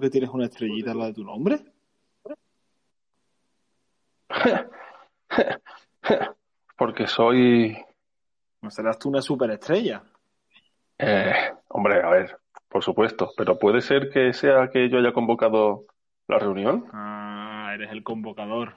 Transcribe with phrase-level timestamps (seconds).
[0.00, 1.60] qué tienes una estrellita al lado de tu nombre?
[6.76, 7.76] porque soy...
[8.62, 10.02] ¿No serás tú una superestrella?
[10.98, 12.38] eh, hombre, a ver,
[12.68, 15.84] por supuesto, pero puede ser que sea que yo haya convocado
[16.28, 16.86] la reunión.
[16.92, 18.76] Ah, eres el convocador.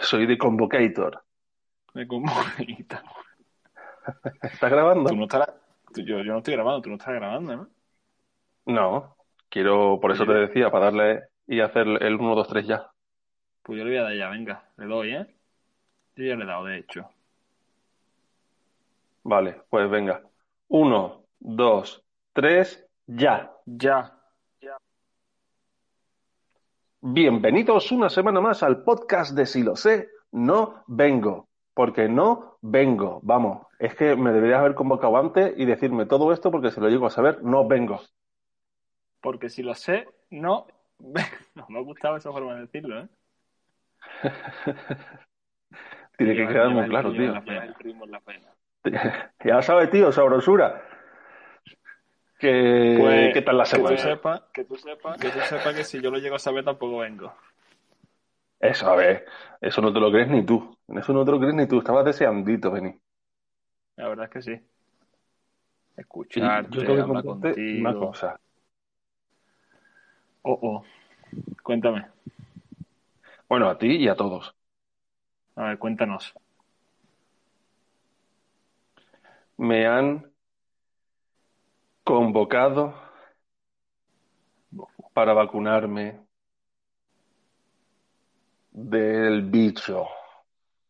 [0.00, 1.22] Soy de Convocator.
[1.94, 2.54] Me convoca.
[4.42, 5.10] ¿Estás grabando?
[5.10, 5.50] Tú no estarás...
[5.92, 7.68] tú- yo, yo no estoy grabando, tú no estás grabando, ¿no?
[8.66, 9.16] No,
[9.54, 12.90] quiero, por eso te decía, para darle y hacer el 1, 2, 3 ya.
[13.62, 14.64] Pues yo le voy a dar ya, venga.
[14.76, 15.26] Le doy, ¿eh?
[16.16, 17.08] Yo ya le he dado, de hecho.
[19.22, 20.22] Vale, pues venga.
[20.66, 23.52] 1, 2, 3, ya.
[23.64, 24.12] Ya.
[27.00, 31.48] Bienvenidos una semana más al podcast de Si lo sé, no vengo.
[31.74, 33.20] Porque no vengo.
[33.22, 36.88] Vamos, es que me deberías haber convocado antes y decirme todo esto porque si lo
[36.88, 38.00] llego a saber, no vengo.
[39.24, 40.66] Porque si lo sé, no...
[41.54, 43.08] No me ha gustado esa forma de decirlo, ¿eh?
[46.18, 47.32] Tiene que quedar muy claro, tío.
[49.44, 50.82] Ya sabes, tío, sabrosura.
[52.38, 53.96] ¿Qué, Pues, ¿Qué tal la Que semana?
[53.96, 56.64] tú sepas, que tú sepas, que tú sepas que si yo lo llego a saber
[56.64, 57.32] tampoco vengo.
[58.60, 59.24] Eso, a ver,
[59.60, 60.76] eso no te lo crees ni tú.
[60.88, 61.78] Eso no te lo crees ni tú.
[61.78, 62.98] Estabas deseandito venir.
[63.96, 64.52] La verdad es que sí.
[64.52, 67.80] Y Escucharte, yo tengo que contarte contigo.
[67.80, 68.40] una cosa.
[70.44, 70.84] Oh, oh.
[71.62, 72.06] Cuéntame.
[73.48, 74.54] Bueno, a ti y a todos.
[75.56, 76.34] A ver, cuéntanos.
[79.56, 80.30] Me han
[82.04, 82.94] convocado
[85.14, 86.20] para vacunarme
[88.72, 90.06] del bicho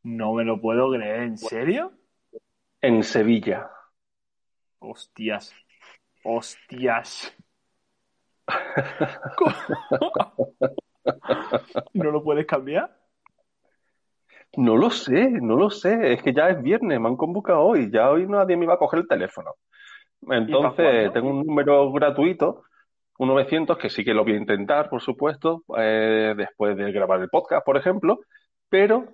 [0.02, 1.20] No me lo puedo creer.
[1.20, 1.92] ¿En serio?
[2.80, 3.70] en Sevilla.
[4.80, 5.54] Hostias.
[6.22, 7.34] Hostias.
[9.36, 9.54] ¿Cómo?
[11.94, 12.96] ¿No lo puedes cambiar?
[14.56, 16.12] No lo sé, no lo sé.
[16.12, 17.90] Es que ya es viernes, me han convocado hoy.
[17.90, 19.54] Ya hoy nadie me va a coger el teléfono.
[20.28, 22.64] Entonces, tengo un número gratuito,
[23.18, 27.20] un 900, que sí que lo voy a intentar, por supuesto, eh, después de grabar
[27.20, 28.20] el podcast, por ejemplo.
[28.68, 29.06] Pero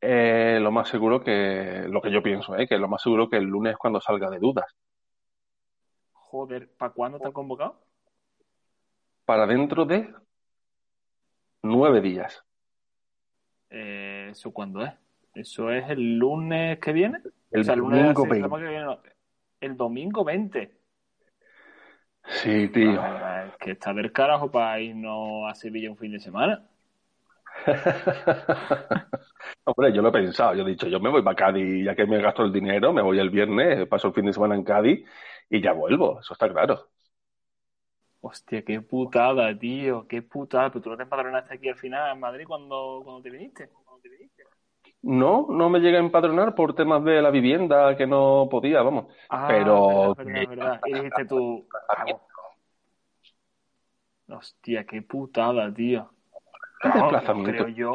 [0.00, 3.36] eh, lo más seguro que, lo que yo pienso, eh, que lo más seguro que
[3.36, 4.66] el lunes es cuando salga de dudas.
[6.12, 7.80] Joder, ¿para cuándo te han convocado?
[9.28, 10.08] Para dentro de
[11.62, 12.42] nueve días.
[13.68, 14.94] Eh, ¿Eso cuándo es?
[15.34, 17.18] ¿Eso es el lunes que viene?
[17.50, 18.36] El o sea, el lunes domingo sí, 20.
[18.38, 19.02] estamos que viene, no.
[19.60, 20.72] El domingo 20.
[22.24, 23.02] Sí, tío.
[23.02, 26.66] Ah, es que está del carajo para irnos a Sevilla un fin de semana.
[29.64, 32.06] Hombre, yo lo he pensado, yo he dicho, yo me voy para Cádiz, ya que
[32.06, 35.06] me gasto el dinero, me voy el viernes, paso el fin de semana en Cádiz
[35.50, 36.88] y ya vuelvo, eso está claro.
[38.20, 40.70] Hostia, qué putada, tío, qué putada.
[40.70, 43.68] Pero tú no te empadronaste aquí al final en Madrid cuando, cuando te viniste.
[43.68, 44.44] Cuando te viniste.
[45.02, 49.06] No, no me llegué a empadronar por temas de la vivienda, que no podía, vamos.
[49.28, 50.80] Ah, Pero- verdad, verdad, verdad.
[50.86, 51.68] Y dijiste tú.
[54.28, 56.10] Hostia, qué putada, tío.
[56.80, 57.92] ¿Qué No, creo yo.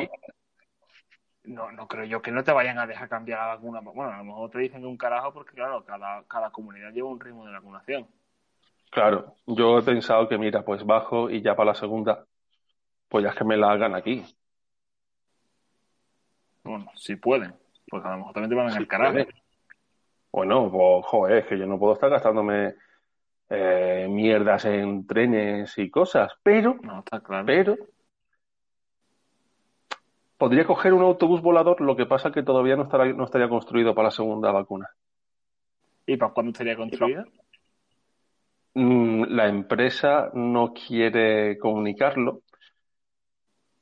[1.43, 3.81] No, no creo yo que no te vayan a dejar cambiar la vacuna.
[3.81, 7.19] Bueno, a lo mejor te dicen un carajo porque, claro, cada, cada comunidad lleva un
[7.19, 8.07] ritmo de vacunación.
[8.93, 12.25] Claro, yo he pensado que mira, pues bajo y ya para la segunda,
[13.09, 14.23] pues ya es que me la hagan aquí.
[16.63, 17.55] Bueno, si pueden.
[17.89, 19.13] Porque a lo mejor también te van a Sí el carajo.
[19.13, 19.27] puede.
[20.31, 22.75] Bueno, pues joder, es que yo no puedo estar gastándome
[23.49, 27.45] eh, mierdas en trenes y cosas, pero, No, está claro.
[27.45, 27.77] pero
[30.37, 33.93] podría coger un autobús volador, lo que pasa que todavía no estará, no estaría construido
[33.93, 34.89] para la segunda vacuna.
[36.05, 37.25] ¿Y para cuándo estaría construida?
[38.75, 42.41] La empresa no quiere comunicarlo,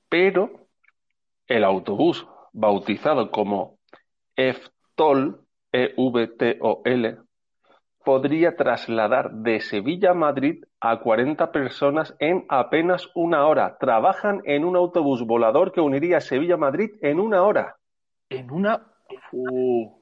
[0.09, 0.67] pero
[1.47, 3.79] el autobús bautizado como
[4.35, 7.17] EVTOL, E-V-T-O-L,
[8.03, 13.77] podría trasladar de Sevilla a Madrid a 40 personas en apenas una hora.
[13.79, 17.77] Trabajan en un autobús volador que uniría Sevilla a Madrid en una hora.
[18.29, 18.87] En una.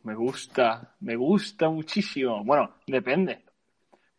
[0.03, 2.43] Me gusta, me gusta muchísimo.
[2.43, 3.48] Bueno, depende.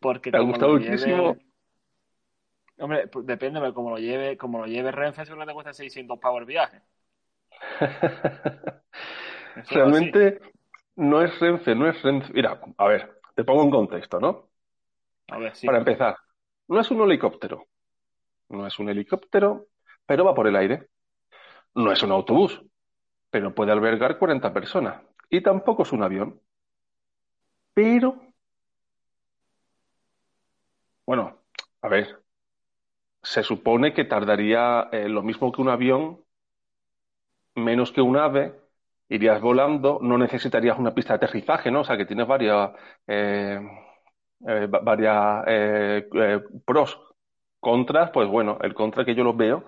[0.01, 1.37] Porque ¿Te ha gustado lleve- muchísimo?
[2.79, 6.19] Hombre, pues depende, pero como lo lleve, como lo lleve Renfe, seguro te cuesta 600
[6.19, 6.81] pavos el viaje.
[9.69, 10.39] Realmente
[10.95, 12.33] no es Renfe, no es Renfe.
[12.33, 14.49] Mira, a ver, te pongo un contexto, ¿no?
[15.29, 15.67] A ver, sí.
[15.67, 16.17] Para empezar,
[16.67, 17.67] no es un helicóptero.
[18.49, 19.67] No es un helicóptero,
[20.05, 20.87] pero va por el aire.
[21.75, 22.61] No es un autobús,
[23.31, 25.03] pero puede albergar 40 personas.
[25.29, 26.41] Y tampoco es un avión.
[27.73, 28.21] Pero,
[31.11, 31.43] bueno,
[31.81, 32.23] a ver,
[33.23, 36.23] se supone que tardaría eh, lo mismo que un avión,
[37.55, 38.53] menos que un ave,
[39.09, 41.81] irías volando, no necesitarías una pista de aterrizaje, ¿no?
[41.81, 42.71] O sea, que tienes varias,
[43.07, 43.59] eh,
[44.47, 45.45] eh, va- varias
[46.65, 46.99] pros.
[47.59, 49.65] Contras, pues bueno, el contra que yo los veo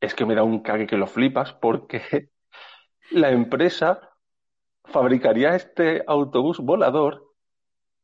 [0.00, 2.02] es que me da un cague que lo flipas porque
[3.10, 4.10] la empresa
[4.84, 7.24] fabricaría este autobús volador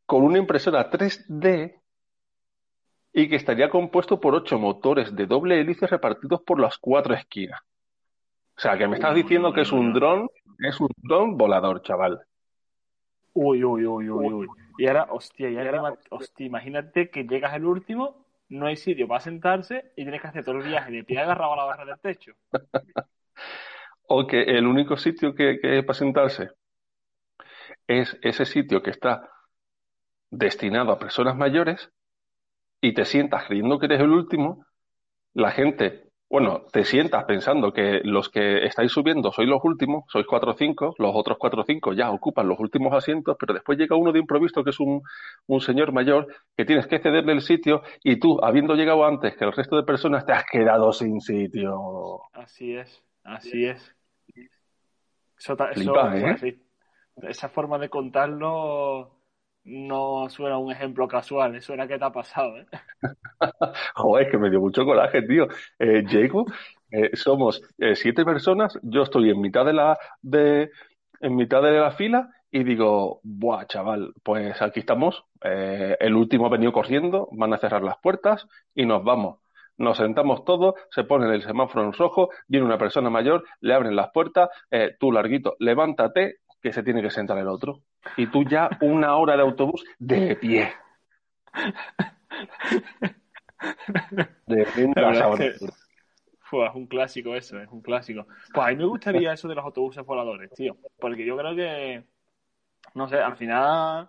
[0.06, 1.80] con una impresora 3D
[3.18, 7.60] y que estaría compuesto por ocho motores de doble hélice repartidos por las cuatro esquinas.
[8.56, 10.28] O sea, que me estás diciendo que es un dron,
[10.60, 12.20] es un dron volador, chaval.
[13.32, 14.46] Uy, uy, uy, uy, uy.
[14.78, 19.18] Y ahora, hostia, y ahora hostia, imagínate que llegas el último, no hay sitio para
[19.18, 21.98] sentarse y tienes que hacer todo el viaje de pie agarrado a la barra del
[21.98, 22.34] techo.
[24.10, 26.48] O que el único sitio que, que para sentarse
[27.86, 29.28] es ese sitio que está
[30.30, 31.92] destinado a personas mayores
[32.80, 34.64] y te sientas creyendo que eres el último,
[35.34, 40.26] la gente, bueno, te sientas pensando que los que estáis subiendo sois los últimos, sois
[40.26, 43.78] cuatro o cinco, los otros cuatro o cinco ya ocupan los últimos asientos, pero después
[43.78, 45.02] llega uno de improviso que es un,
[45.46, 46.26] un señor mayor
[46.56, 49.84] que tienes que cederle el sitio y tú, habiendo llegado antes que el resto de
[49.84, 52.20] personas, te has quedado sin sitio.
[52.32, 53.94] Así es, así es.
[55.38, 56.58] Eso, eso, Flipa, o sea, ¿eh?
[57.22, 59.17] Esa forma de contarlo
[59.64, 62.66] no suena un ejemplo casual, suena que te ha pasado, ¿eh?
[63.94, 65.46] Joder, que me dio mucho coraje, tío.
[65.78, 66.46] Eh, llego,
[66.90, 70.70] eh, somos eh, siete personas, yo estoy en mitad de la, de,
[71.20, 75.24] en mitad de la fila y digo, buah, chaval, pues aquí estamos.
[75.44, 79.40] eh, el último ha venido corriendo, van a cerrar las puertas y nos vamos.
[79.76, 83.94] Nos sentamos todos, se pone el semáforo en rojo, viene una persona mayor, le abren
[83.94, 87.82] las puertas, eh, tú larguito, levántate, que se tiene que sentar el otro.
[88.16, 90.72] Y tú ya una hora de autobús de pie.
[94.46, 95.54] De es que-.
[96.40, 98.26] Fue, es un clásico eso, es un clásico.
[98.54, 100.76] Pues a mí me gustaría eso de los autobuses voladores, tío.
[100.98, 102.04] Porque yo creo que,
[102.94, 104.08] no sé, al final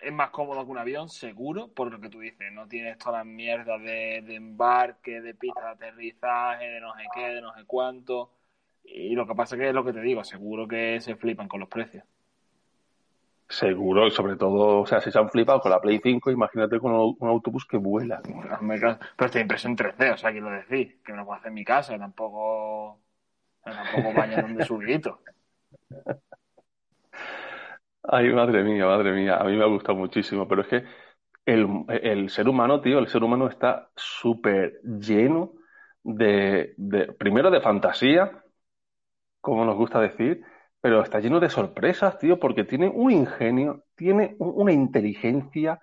[0.00, 2.50] es más cómodo que un avión, seguro, por lo que tú dices.
[2.52, 7.02] No tienes todas las mierdas de, de embarque, de pista de aterrizaje, de no sé
[7.14, 8.30] qué, de no sé cuánto.
[8.92, 11.60] Y lo que pasa que es lo que te digo, seguro que se flipan con
[11.60, 12.04] los precios.
[13.48, 16.78] Seguro, y sobre todo, o sea, si se han flipado con la Play 5, imagínate
[16.78, 18.20] con un un autobús que vuela.
[18.22, 21.64] Pero esta impresión 3D, o sea, quiero decir, que me lo puedo hacer en mi
[21.64, 23.00] casa, tampoco,
[23.64, 25.20] tampoco vaya donde subidito.
[28.04, 30.84] Ay, madre mía, madre mía, a mí me ha gustado muchísimo, pero es que
[31.44, 35.52] el, el ser humano, tío, el ser humano está súper lleno
[36.04, 38.44] de, de, primero de fantasía,
[39.40, 40.42] como nos gusta decir,
[40.80, 45.80] pero está lleno de sorpresas, tío, porque tiene un ingenio, tiene un- una inteligencia,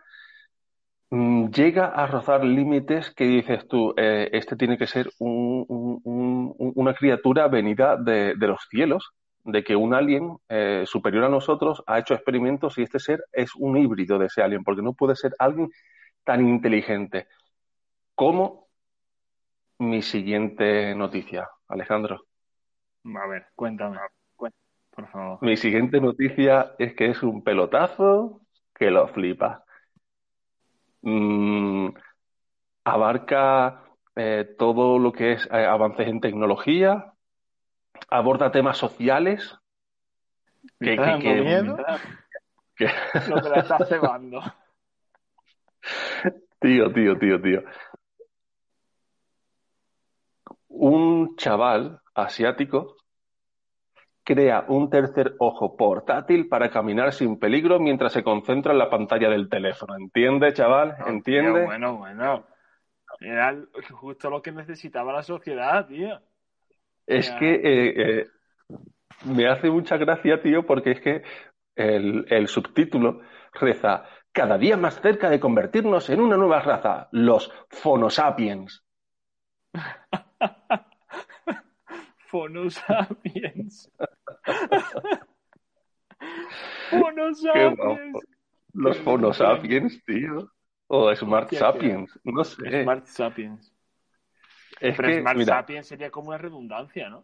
[1.09, 6.01] mm, llega a rozar límites que dices tú, eh, este tiene que ser un- un-
[6.03, 9.12] un- un- una criatura venida de, de los cielos,
[9.43, 13.55] de que un alien eh, superior a nosotros ha hecho experimentos y este ser es
[13.55, 15.70] un híbrido de ese alien, porque no puede ser alguien
[16.25, 17.27] tan inteligente
[18.15, 18.67] como
[19.79, 22.22] mi siguiente noticia, Alejandro.
[23.16, 23.98] A ver, cuéntame,
[24.36, 25.38] por favor.
[25.42, 28.42] Mi siguiente noticia es que es un pelotazo
[28.74, 29.64] que lo flipa.
[31.02, 31.90] Mm,
[32.84, 33.84] abarca
[34.16, 37.14] eh, todo lo que es eh, avances en tecnología,
[38.10, 39.56] aborda temas sociales.
[40.80, 41.78] ¿Me Que, que- que- miedo?
[42.76, 42.90] que-
[43.28, 44.42] Lo que la estás cebando.
[46.60, 47.64] tío, tío, tío, tío.
[50.70, 52.97] Un chaval asiático
[54.27, 59.29] crea un tercer ojo portátil para caminar sin peligro mientras se concentra en la pantalla
[59.29, 59.95] del teléfono.
[59.95, 60.97] ¿Entiende, chaval?
[61.07, 61.62] ¿Entiende?
[61.62, 62.45] Tío, bueno, bueno.
[63.21, 63.55] Era
[63.91, 66.19] justo lo que necesitaba la sociedad, tío.
[67.05, 68.25] Es que eh, eh,
[69.25, 71.24] me hace mucha gracia, tío, porque es que
[71.75, 73.21] el, el subtítulo
[73.53, 78.83] reza cada día más cerca de convertirnos en una nueva raza, los Phonosapiens.
[82.27, 83.89] Phonosapiens.
[87.51, 88.00] Qué guapo.
[88.10, 88.25] Phonosapiens.
[88.74, 90.51] Los Qué Phonosapiens, tío.
[90.88, 92.84] O Smart Hostia, Sapiens, no sé.
[92.84, 93.74] Smart Sapiens.
[94.79, 97.24] Es Pero que, Smart mira, Sapiens sería como una redundancia, ¿no?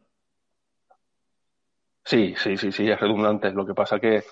[2.03, 3.51] sí, sí, sí, sí, es redundante.
[3.51, 4.23] Lo que pasa que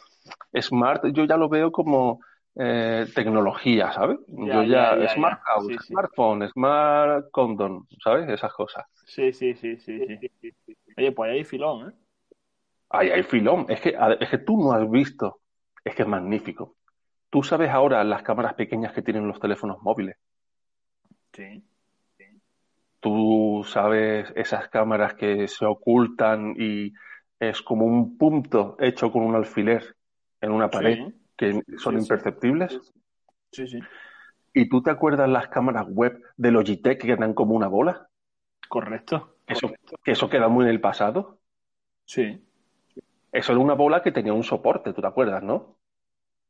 [0.59, 2.19] Smart yo ya lo veo como
[2.55, 4.17] eh, tecnología, ¿sabes?
[4.27, 5.43] Ya, Yo ya, ya, ya, Smart ya.
[5.45, 5.87] House, Sí, sí.
[5.87, 8.29] Smartphone, Smart Condom, ¿sabes?
[8.29, 8.85] Esas cosas.
[9.05, 10.51] Sí, sí, sí, sí, sí.
[11.01, 11.93] Oye, pues ahí hay filón, ¿eh?
[12.89, 13.65] Ahí hay filón.
[13.70, 15.39] Es que, es que tú no has visto.
[15.84, 16.75] Es que es magnífico.
[17.31, 20.17] Tú sabes ahora las cámaras pequeñas que tienen los teléfonos móviles.
[21.34, 21.63] Sí.
[23.00, 26.93] Tú sabes esas cámaras que se ocultan y
[27.39, 29.96] es como un punto hecho con un alfiler
[30.39, 32.01] en una pared Sí, que son sí.
[32.03, 32.79] imperceptibles.
[33.51, 33.79] Sí, sí.
[34.53, 38.08] ¿Y tú te acuerdas las cámaras web de Logitech que eran como una bola?
[38.70, 39.38] Correcto.
[39.51, 39.72] Eso,
[40.05, 41.39] eso queda muy en el pasado.
[42.05, 42.43] Sí.
[43.31, 45.77] Eso era una bola que tenía un soporte, ¿tú te acuerdas, no?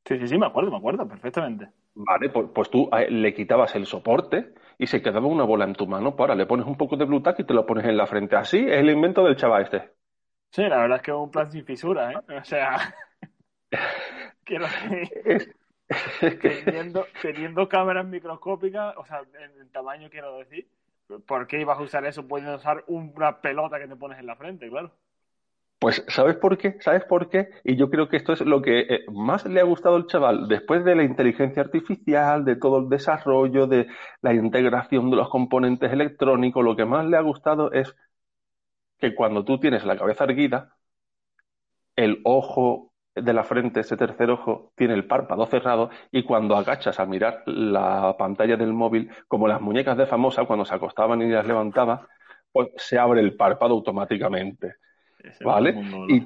[0.05, 1.69] Sí, sí, sí, me acuerdo, me acuerdo perfectamente.
[1.93, 5.73] Vale, pues, pues tú eh, le quitabas el soporte y se quedaba una bola en
[5.73, 6.15] tu mano.
[6.15, 8.07] Pues ahora le pones un poco de Blu Tack y te lo pones en la
[8.07, 8.35] frente.
[8.35, 9.91] Así es el invento del chaval este.
[10.51, 12.35] Sí, la verdad es que es un plan sin fisura, ¿eh?
[12.35, 12.95] O sea,
[14.43, 15.55] quiero decir,
[16.41, 20.67] teniendo, teniendo cámaras microscópicas, o sea, en, en tamaño quiero decir,
[21.19, 24.35] ¿por qué ibas a usar eso pudiendo usar una pelota que te pones en la
[24.35, 24.91] frente, claro?
[25.81, 26.77] pues, ¿sabes por qué?
[26.81, 27.49] ¿Sabes por qué?
[27.63, 30.47] Y yo creo que esto es lo que eh, más le ha gustado al chaval,
[30.47, 33.87] después de la inteligencia artificial, de todo el desarrollo, de
[34.21, 37.95] la integración de los componentes electrónicos, lo que más le ha gustado es
[38.99, 40.77] que cuando tú tienes la cabeza erguida,
[41.95, 42.90] el ojo
[43.21, 47.43] de la frente, ese tercer ojo, tiene el párpado cerrado y cuando agachas a mirar
[47.45, 52.07] la pantalla del móvil, como las muñecas de famosa, cuando se acostaban y las levantaba,
[52.51, 54.75] pues se abre el párpado automáticamente,
[55.19, 55.75] Ese ¿vale?
[56.09, 56.25] Y,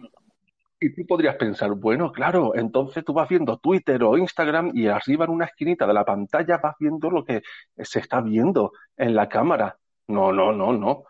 [0.80, 5.26] y tú podrías pensar, bueno, claro, entonces tú vas viendo Twitter o Instagram y arriba
[5.26, 7.42] en una esquinita de la pantalla vas viendo lo que
[7.78, 9.78] se está viendo en la cámara.
[10.08, 11.04] No, no, no, no.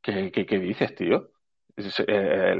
[0.00, 1.30] ¿Qué, qué, qué dices, tío?
[2.06, 2.56] Eh,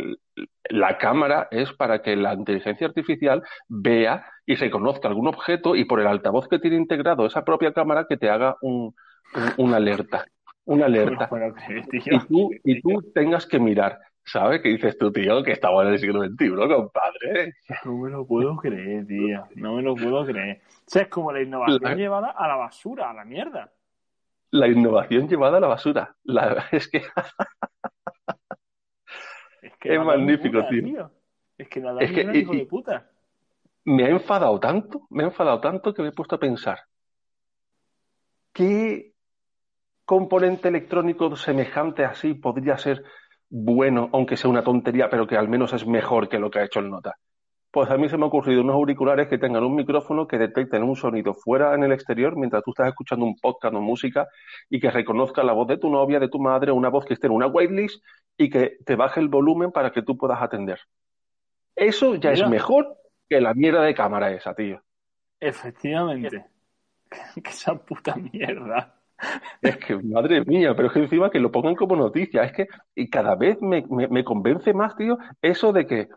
[0.71, 6.01] la cámara es para que la inteligencia artificial vea y reconozca algún objeto y por
[6.01, 8.95] el altavoz que tiene integrado esa propia cámara que te haga un,
[9.35, 10.27] un- una alerta,
[10.65, 11.29] una alerta.
[11.93, 14.61] Y tú, y tú tengas que mirar, ¿sabes?
[14.61, 17.55] Que dices tú, tío, que estamos en el siglo XXI, compadre.
[17.85, 19.45] No me lo puedo creer, tío.
[19.55, 20.61] No me lo puedo creer.
[20.67, 23.73] O sea, es como la innovación La- llevada a la basura, a la mierda.
[24.51, 26.15] La innovación llevada a la basura.
[26.25, 27.03] La, es que
[29.79, 31.11] que Es magnífico, puta, tío.
[31.59, 33.11] Es que nada Es que- hijo y- de puta.
[33.85, 36.81] me ha enfadado tanto, me ha enfadado tanto que me he puesto a pensar,
[38.53, 39.13] ¿qué
[40.05, 43.05] componente electrónico semejante así podría ser
[43.49, 46.65] bueno, aunque sea una tontería, pero que al menos es mejor que lo que ha
[46.65, 47.17] hecho el Nota?
[47.77, 50.83] Pues a mí se me ha ocurrido unos auriculares que tengan un micrófono que detecten
[50.83, 54.27] un sonido fuera en el exterior mientras tú estás escuchando un podcast o música
[54.71, 57.27] y que reconozca la voz de tu novia, de tu madre, una voz que esté
[57.27, 58.03] en una waitlist
[58.39, 60.81] y que te baje el volumen para que tú puedas atender.
[61.75, 62.47] Eso ya Mira.
[62.47, 62.97] es mejor
[63.29, 64.81] que la mierda de cámara esa, tío.
[65.39, 66.47] Efectivamente.
[67.45, 68.95] que esa puta mierda.
[69.61, 72.69] Es que, madre mía, pero es que encima que lo pongan como noticia, es que
[72.95, 76.09] y cada vez me, me- me convence más, tío, eso de que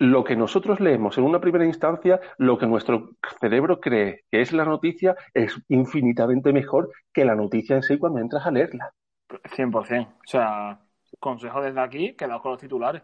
[0.00, 4.50] lo que nosotros leemos en una primera instancia, lo que nuestro cerebro cree que es
[4.54, 8.94] la noticia, es infinitamente mejor que la noticia en sí cuando entras a leerla.
[9.28, 10.08] 100%.
[10.08, 10.80] O sea,
[11.18, 13.02] consejo desde aquí, quedaos con los titulares.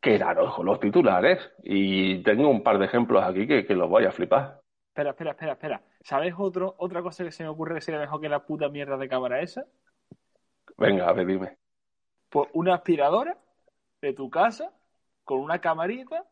[0.00, 1.48] Quedaros con los titulares.
[1.62, 4.60] Y tengo un par de ejemplos aquí que, que los voy a flipar.
[4.88, 5.82] Espera, espera, espera, espera.
[6.00, 8.96] ¿Sabes otro, otra cosa que se me ocurre que sería mejor que la puta mierda
[8.96, 9.64] de cámara esa?
[10.76, 11.56] Venga, a ver, dime.
[12.28, 13.38] Pues una aspiradora
[14.02, 14.72] de tu casa
[15.28, 16.24] con una camarita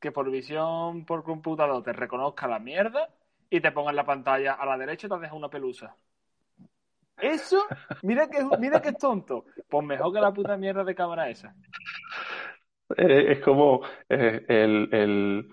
[0.00, 3.10] que por visión por computador te reconozca la mierda
[3.50, 5.94] y te ponga en la pantalla a la derecha y te deja una pelusa.
[7.18, 7.66] Eso,
[8.02, 9.44] mira que, mira que es tonto.
[9.68, 11.54] Pues mejor que la puta mierda de cámara esa.
[12.96, 15.50] Eh, es como eh, el, el,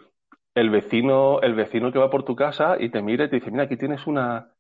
[0.56, 3.52] el vecino, el vecino que va por tu casa y te mira y te dice,
[3.52, 4.54] mira, aquí tienes una,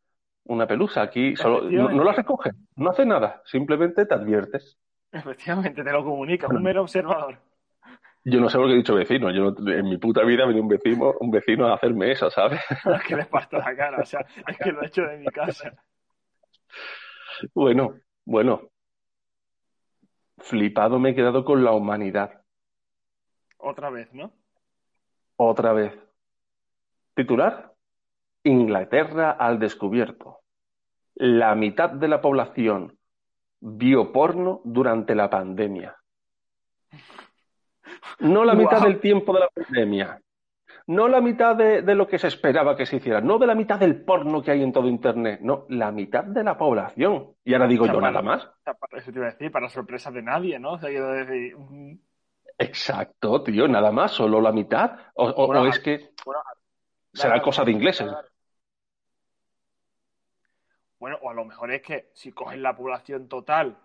[0.43, 4.77] una pelusa, aquí solo, no, la recoge, no hace nada, simplemente te adviertes.
[5.10, 7.38] Efectivamente, te lo comunica, un mero observador.
[8.25, 10.62] Yo no sé por qué he dicho vecino, yo no- en mi puta vida venía
[10.62, 12.62] un vecino, un vecino a hacerme eso, ¿sabes?
[12.70, 15.25] Es que le parto la cara, o sea, es que lo he hecho de mi
[15.27, 15.74] casa.
[17.53, 18.70] Bueno, bueno.
[20.38, 22.42] Flipado me he quedado con la humanidad.
[23.58, 24.34] Otra vez, ¿no?
[25.38, 25.94] Otra vez.
[27.15, 27.74] Titular.
[28.44, 30.39] Inglaterra al descubierto.
[31.15, 32.98] La mitad de la población
[33.62, 35.96] vio porno durante la pandemia.
[38.24, 40.20] No la mitad del tiempo de la pandemia.
[40.88, 43.56] no la mitad de, de, lo que se esperaba que se hiciera, no de la
[43.56, 47.36] mitad del porno que hay en todo Internet, no, la mitad de la población.
[47.44, 48.50] Y ahora digo yo nada más.
[48.92, 50.74] Eso te iba a decir, para sorpresa de nadie, ¿no?
[50.74, 51.56] O sea, quiero decir...
[52.58, 54.98] Exacto, tío, nada más, solo la mitad.
[55.15, 56.42] O, o, bueno, o es que bueno,
[57.13, 58.12] será cosa de ingleses.
[61.00, 63.77] Bueno, o a lo mejor es que si coges la población total,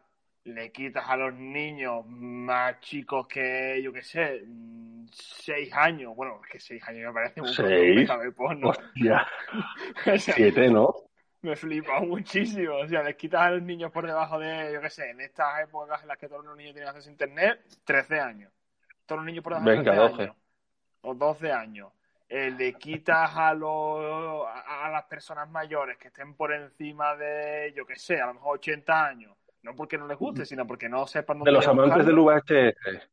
[0.49, 4.45] le quitas a los niños más chicos que, yo qué sé,
[5.11, 6.15] seis años.
[6.17, 7.67] Bueno, es que seis años me parece mucho.
[7.67, 8.09] ¿Seis?
[8.57, 8.69] ¿no?
[8.71, 9.27] Hostia.
[10.07, 10.95] o sea, Siete, ¿no?
[11.43, 12.77] Me flipa muchísimo.
[12.77, 15.61] O sea, les quitas a los niños por debajo de, yo qué sé, en estas
[15.63, 18.53] épocas en las que todos los niños tienen acceso a internet, 13 años.
[19.07, 20.23] Todos los niños por debajo Venga, de 13 12.
[20.23, 20.37] años.
[21.03, 21.93] O 12 años.
[22.31, 27.73] Eh, le quitas a, los, a, a las personas mayores que estén por encima de,
[27.75, 29.39] yo qué sé, a lo mejor 80 años.
[29.69, 33.11] No porque no les guste, sino porque no sepan dónde De los amantes del VHS.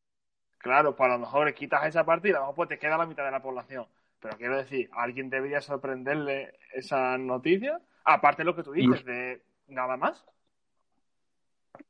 [0.57, 2.79] Claro, pues a lo mejor le quitas esa parte y a lo mejor pues te
[2.79, 3.85] queda la mitad de la población.
[4.21, 7.81] Pero quiero decir, ¿a alguien debería sorprenderle esa noticia?
[8.05, 10.25] Aparte de lo que tú dices, de nada más.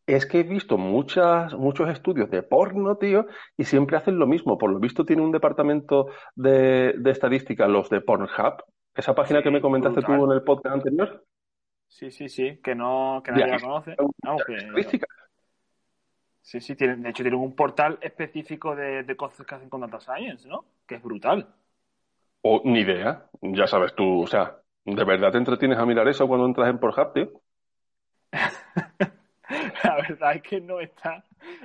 [0.08, 4.58] Es que he visto muchas, muchos estudios de porno, tío, y siempre hacen lo mismo.
[4.58, 8.64] Por lo visto tiene un departamento de, de estadística, los de Pornhub,
[8.96, 10.18] esa página Sí, que me comentaste brutal.
[10.18, 11.24] tú en el podcast anterior.
[11.88, 14.00] Sí, sí, sí, que no, que nadie la conoce.
[14.22, 15.06] Vamos, muchas que-
[16.42, 19.82] sí, sí, tienen, de hecho tienen un portal específico de, de cosas que hacen con
[19.82, 20.66] Data Science, ¿no?
[20.88, 21.54] Que es brutal.
[22.44, 26.28] O ni idea, ya sabes tú, o sea, ¿de verdad te entretienes a mirar eso
[26.28, 27.42] cuando entras en Pornhub, tío?
[29.84, 31.24] La verdad es que no está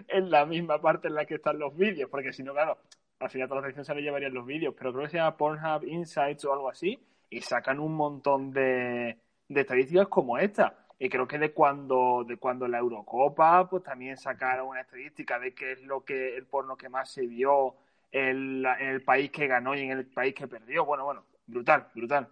[0.09, 2.79] en la misma parte en la que están los vídeos, porque si no, claro,
[3.21, 5.37] al final toda la sección se le llevarían los vídeos, pero creo que se llama
[5.37, 6.99] Pornhub Insights o algo así,
[7.31, 9.19] y sacan un montón de,
[9.51, 10.77] de estadísticas como esta.
[10.99, 15.55] Y creo que de cuando, de cuando la Eurocopa, pues también sacaron una estadística de
[15.55, 17.77] qué es lo que el porno que más se vio
[18.13, 20.87] en, la- en el país que ganó y en el país que perdió.
[20.87, 22.29] Bueno, bueno, brutal, brutal.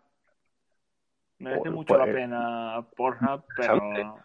[1.40, 4.24] Merece Joder, mucho la pues, pena Pornhub, pero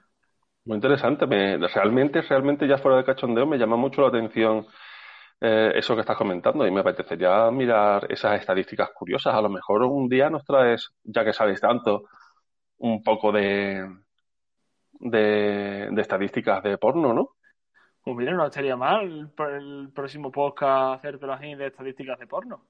[0.66, 1.28] Muy interesante.
[1.28, 4.66] Me, realmente, realmente, ya fuera de cachondeo, me llama mucho la atención
[5.42, 9.34] eh, eso que estás comentando y me apetecería mirar esas estadísticas curiosas.
[9.36, 12.04] A lo mejor un día nos traes, ya que sabéis tanto,
[12.84, 13.90] un poco de,
[15.00, 17.30] de, de estadísticas de porno, ¿no?
[18.04, 22.66] Pues mira, no estaría mal el, próximo podcast hacértelo así de estadísticas de porno.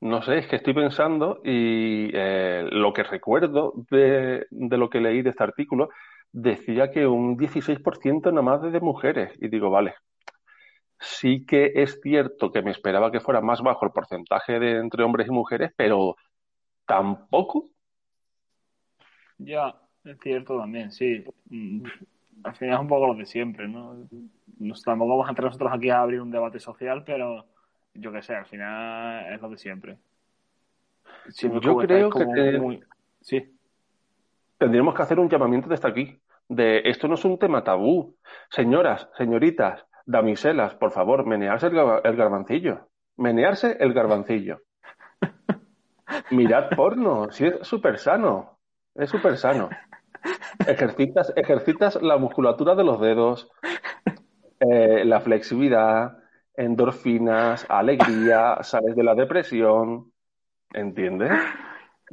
[0.00, 5.00] No sé, es que estoy pensando y eh, lo que recuerdo de, de lo que
[5.00, 5.90] leí de este artículo
[6.32, 9.32] decía que un 16% nada más de, de mujeres.
[9.40, 9.94] Y digo, vale,
[10.98, 15.04] sí que es cierto que me esperaba que fuera más bajo el porcentaje de entre
[15.04, 16.16] hombres y mujeres, pero
[16.86, 17.70] tampoco.
[19.44, 19.74] Ya,
[20.04, 21.24] es cierto también, sí.
[21.48, 21.82] Mm,
[22.44, 24.06] Al final es un poco lo de siempre, ¿no?
[24.58, 27.46] Nos, tampoco vamos a entrar nosotros aquí a abrir un debate social, pero
[27.94, 29.98] yo qué sé, al final es lo de siempre.
[31.28, 32.82] Siempre Yo creo que muy-
[33.20, 33.56] Sí,
[34.58, 38.16] Tendríamos que hacer un llamamiento desde aquí, de esto no es un tema tabú.
[38.50, 42.88] Señoras, señoritas, damiselas, por favor, menearse el, el garbancillo.
[43.16, 44.60] Menearse el garbancillo.
[46.30, 48.58] Mirad porno, sí es súper sano.
[48.94, 49.68] Es súper sano.
[50.66, 53.50] Ejercitas, ejercitas la musculatura de los dedos,
[54.60, 56.18] eh, la flexibilidad,
[56.54, 60.12] endorfinas, alegría, sales de la depresión.
[60.72, 61.32] ¿Entiendes?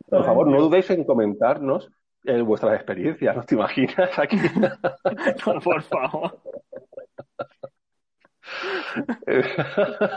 [0.10, 1.90] Por favor, no dudéis en comentarnos
[2.24, 4.18] eh, vuestras experiencias, ¿no te imaginas?
[4.18, 4.38] Aquí.
[4.56, 6.40] No, por favor.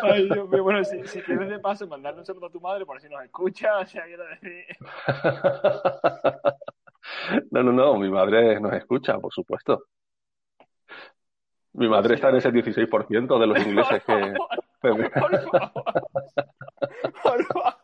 [0.03, 0.63] Ay, Dios mío.
[0.63, 3.23] Bueno, si, si quieres de paso mandarle un saludo a tu madre por si nos
[3.23, 4.65] escucha, o sea, quiero decir...
[7.51, 9.87] No, no, no, mi madre nos escucha, por supuesto.
[11.73, 14.35] Mi madre está en ese 16% de los ingleses que...
[14.81, 15.73] Por favor.
[17.23, 17.75] Por favor.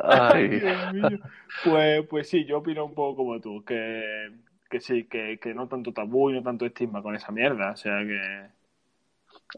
[0.00, 1.18] Ay, Dios mío.
[1.64, 4.30] Pues, pues sí, yo opino un poco como tú, que,
[4.72, 7.72] que sí, que, que no tanto tabú y no tanto estigma con esa mierda.
[7.72, 8.48] O sea que.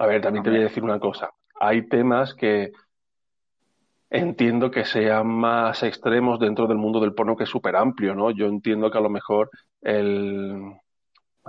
[0.00, 1.30] a ver, también te voy a decir una cosa.
[1.60, 2.72] Hay temas que
[4.10, 8.32] entiendo que sean más extremos dentro del mundo del porno que es súper amplio, ¿no?
[8.32, 9.50] Yo entiendo que a lo mejor
[9.82, 10.60] el,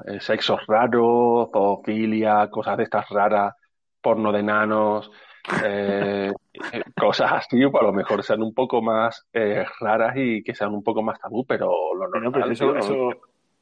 [0.06, 3.56] el sexo raro, zoofilia, cosas de estas raras,
[3.99, 5.10] porno de nanos,
[5.63, 6.32] eh,
[6.71, 10.54] eh, cosas así, pues a lo mejor sean un poco más eh, raras y que
[10.54, 12.80] sean un poco más tabú, pero lo normal, pero eso, ¿no?
[12.80, 13.10] eso,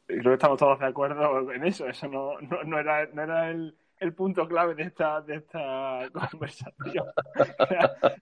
[0.07, 1.87] creo que estamos todos de acuerdo en eso.
[1.87, 6.09] Eso no, no, no era, no era el, el punto clave de esta, de esta
[6.31, 7.05] conversación.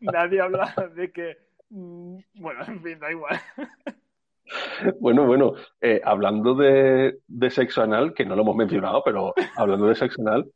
[0.01, 1.37] Nadie habla de que.
[1.69, 3.39] mm, Bueno, en fin, da igual.
[4.99, 9.87] Bueno, bueno, eh, hablando de, de sexo anal, que no lo hemos mencionado, pero hablando
[9.87, 10.51] de sexo anal,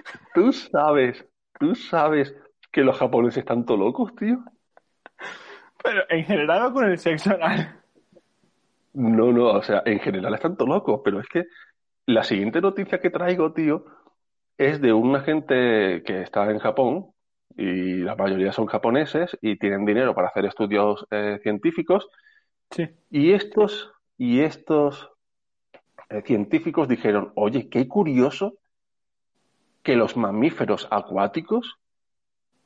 [0.34, 1.24] Tú sabes,
[1.58, 2.34] tú sabes
[2.70, 4.44] que los japoneses están todo locos, tío.
[5.82, 7.81] Pero en general o con el sexo anal.
[8.94, 11.44] No, no, o sea, en general están todos locos, pero es que
[12.06, 13.84] la siguiente noticia que traigo, tío,
[14.58, 17.12] es de una gente que está en Japón
[17.56, 22.08] y la mayoría son japoneses y tienen dinero para hacer estudios eh, científicos
[22.70, 22.88] Sí.
[23.10, 25.10] y estos y estos
[26.10, 28.54] eh, científicos dijeron, oye, qué curioso
[29.82, 31.76] que los mamíferos acuáticos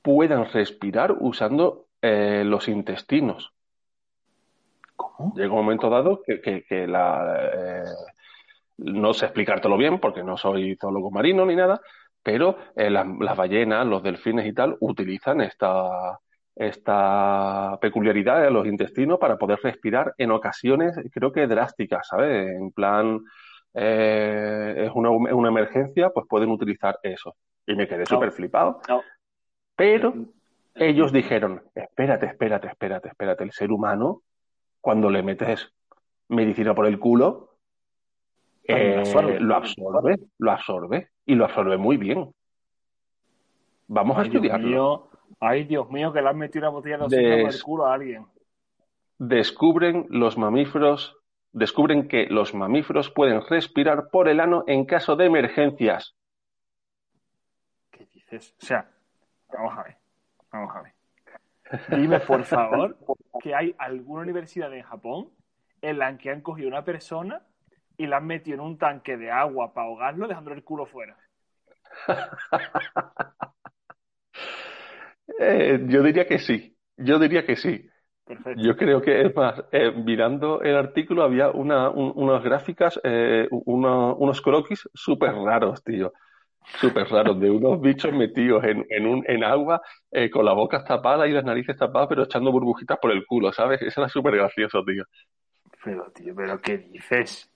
[0.02, 3.55] puedan respirar usando eh, los intestinos.
[5.34, 7.82] Llega un momento dado que, que- que la, eh,
[8.78, 11.80] no sé explicártelo bien porque no soy zoólogo marino ni nada,
[12.22, 16.18] pero eh, las, las ballenas, los delfines y tal utilizan esta,
[16.54, 22.48] esta peculiaridad de los intestinos para poder respirar en ocasiones, creo que drásticas, ¿sabes?
[22.56, 23.20] En plan,
[23.74, 27.36] eh, es una, una emergencia, pues pueden utilizar eso.
[27.66, 28.80] Y me quedé súper flipado.
[28.88, 29.02] No.
[29.76, 30.14] Pero
[30.74, 34.22] ellos dijeron, espérate, espérate, espérate, espérate, el ser humano,
[34.86, 35.74] cuando le metes
[36.28, 37.56] medicina por el culo,
[38.64, 39.40] También eh, absorbe.
[39.40, 42.32] lo absorbe, lo absorbe, y lo absorbe muy bien.
[43.88, 44.68] Vamos a Dios estudiarlo.
[44.68, 45.08] mío.
[45.40, 47.94] Ay, Dios mío, que le han metido una botella de oxígeno por el culo a
[47.94, 48.26] alguien.
[49.18, 51.16] Descubren los mamíferos,
[51.50, 56.14] descubren que los mamíferos pueden respirar por el ano en caso de emergencias.
[57.90, 58.54] ¿Qué dices?
[58.62, 58.88] O sea,
[59.52, 59.96] vamos a ver.
[60.52, 60.95] Vamos a ver.
[61.86, 62.98] Dime, por favor,
[63.38, 65.30] que hay alguna universidad en Japón
[65.82, 67.42] en la que han cogido una persona
[67.96, 71.16] y la han metido en un tanque de agua para ahogarlo, dejándole el culo fuera.
[75.40, 77.88] Eh, yo diría que sí, yo diría que sí.
[78.24, 78.62] Perfecto.
[78.62, 83.48] Yo creo que es más, eh, mirando el artículo había una, un- unas gráficas, eh,
[83.50, 86.12] una- unos croquis súper raros, tío.
[86.80, 90.84] Súper raros, de unos bichos metidos en, en, un, en agua eh, con la boca
[90.84, 93.80] tapada y las narices tapadas, pero echando burbujitas por el culo, ¿sabes?
[93.82, 95.04] Eso era súper gracioso, tío.
[95.84, 97.50] Pero, tío, ¿pero qué dices?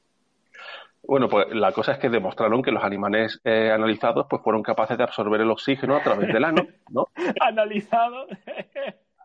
[1.03, 4.97] Bueno, pues la cosa es que demostraron que los animales eh, analizados pues fueron capaces
[4.97, 7.09] de absorber el oxígeno a través del ano, ¿no?
[7.41, 8.27] Analizado.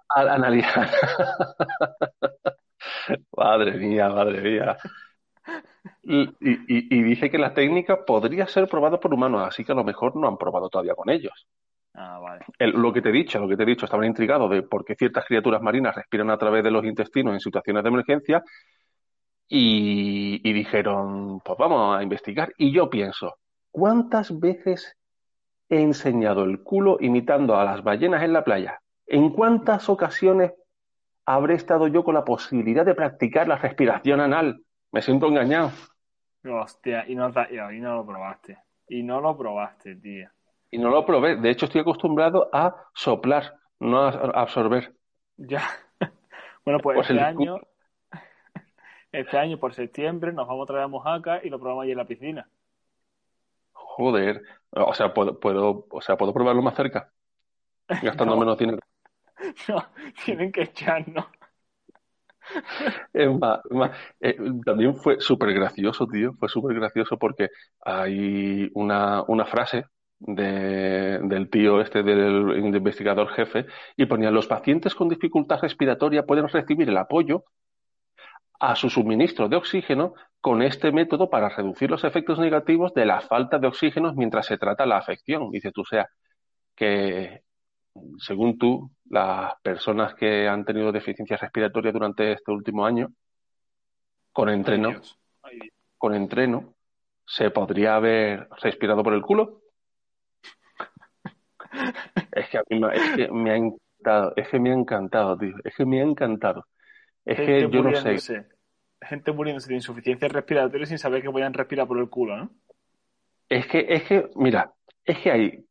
[0.09, 0.89] Al analizar.
[3.35, 4.77] Madre mía, madre mía.
[6.03, 9.75] Y, y- y dice que la técnica podría ser probada por humanos, así que a
[9.75, 11.47] lo mejor no han probado todavía con ellos.
[11.93, 12.45] Ah, vale.
[12.59, 14.83] El- lo que te he dicho, lo que te he dicho, estaban intrigados de por
[14.83, 18.43] qué ciertas criaturas marinas respiran a través de los intestinos en situaciones de emergencia
[19.47, 22.51] y, y dijeron, pues vamos a investigar.
[22.57, 23.35] Y yo pienso,
[23.71, 24.95] ¿cuántas veces
[25.69, 28.79] he enseñado el culo imitando a las ballenas en la playa?
[29.07, 30.53] ¿En cuántas ocasiones
[31.25, 34.64] habré estado yo con la posibilidad de practicar la respiración anal?
[34.95, 35.71] Me siento engañado.
[36.49, 38.57] Hostia, y no, ta- y no lo probaste.
[38.87, 40.29] Y no lo probaste, tío.
[40.71, 41.35] Y no lo probé.
[41.35, 44.09] De hecho, estoy acostumbrado a soplar, no a
[44.41, 44.95] absorber.
[45.35, 45.63] Ya.
[46.63, 47.57] Bueno, pues Por este el año,
[49.11, 51.97] este año por septiembre nos vamos a traer a Mojaca y lo probamos allí en
[51.97, 52.49] la piscina.
[53.73, 54.41] Joder.
[54.71, 57.11] O sea, puedo, puedo, o sea, puedo probarlo más cerca,
[58.01, 58.39] gastando No.
[58.39, 58.79] menos dinero.
[59.67, 59.85] No,
[60.23, 61.25] tienen que echarnos.
[63.13, 63.59] Es más,
[64.21, 66.33] eh, también fue súper gracioso, tío.
[66.39, 67.49] Fue súper gracioso porque
[67.83, 69.85] hay una, una frase
[70.19, 73.65] de- del tío este, del investigador jefe,
[73.97, 77.43] y ponía, los pacientes con dificultad respiratoria pueden recibir el apoyo
[78.59, 83.21] a su suministro de oxígeno con este método para reducir los efectos negativos de la
[83.21, 85.49] falta de oxígeno mientras se trata la afección.
[85.51, 86.07] Dice tú, o sea,
[86.75, 87.43] que
[88.17, 93.09] según tú, las personas que han tenido deficiencia respiratoria durante este último año,
[94.31, 94.89] con entreno,
[95.43, 95.59] Ay.
[95.61, 96.75] Ay, con entreno,
[97.25, 99.61] se podría haber respirado por el culo.
[102.31, 105.37] Es que a mí me, es que me ha encantado, es que me ha encantado,
[105.37, 106.65] tío, es que me ha encantado.
[107.25, 108.45] Es que Gente yo no sé.
[109.01, 112.51] Gente muriéndose de insuficiencia respiratoria sin saber que podían respirar por el culo, ¿no?
[113.49, 115.65] es que, es que, mira, es que hay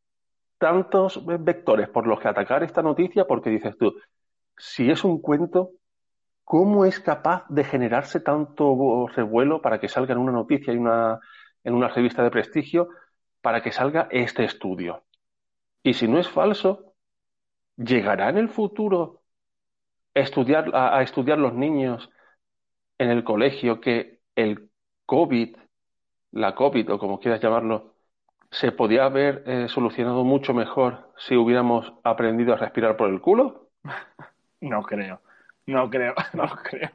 [0.64, 3.94] tantos vectores por los que atacar esta noticia porque dices tú,
[4.56, 5.72] si es un cuento,
[6.42, 11.20] ¿cómo es capaz de generarse tanto revuelo para que salga en una noticia y una,
[11.64, 12.88] en una revista de prestigio
[13.42, 15.02] para que salga este estudio?
[15.82, 16.94] Y si no es falso,
[17.76, 19.20] ¿llegará en el futuro
[20.14, 22.08] estudiar, a, a estudiar los niños
[22.96, 24.70] en el colegio que el
[25.04, 25.58] COVID,
[26.30, 27.93] la COVID o como quieras llamarlo,
[28.54, 33.70] se podía haber eh, solucionado mucho mejor si hubiéramos aprendido a respirar por el culo?
[34.60, 35.20] No creo.
[35.66, 36.14] No creo.
[36.32, 36.90] No creo.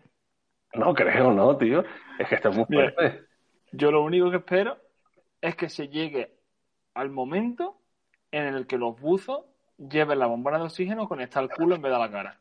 [0.73, 1.83] No creo, ¿no, tío?
[2.17, 3.25] Es que esto es muy fuerte.
[3.71, 4.77] Yo lo único que espero
[5.41, 6.33] es que se llegue
[6.95, 7.77] al momento
[8.31, 9.45] en el que los buzos
[9.77, 12.39] lleven la bombona de oxígeno conectada al culo en vez de a la cara.